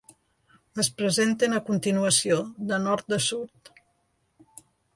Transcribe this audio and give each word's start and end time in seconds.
Es 0.83 0.87
presenten 1.01 1.53
a 1.57 1.59
continuació, 1.67 2.39
de 2.73 2.81
nord 2.87 3.17
a 3.21 3.23
sud. 3.27 3.73